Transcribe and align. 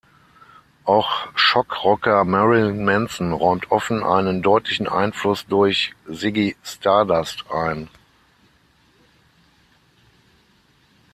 Auch 0.83 1.27
Shock-Rocker 1.35 2.23
Marilyn 2.23 2.83
Manson 2.83 3.33
räumt 3.33 3.69
offen 3.69 4.01
einen 4.03 4.41
deutlichen 4.41 4.87
Einfluss 4.87 5.45
durch 5.45 5.93
Ziggy 6.11 6.55
Stardust 6.63 7.45
ein. 7.51 7.87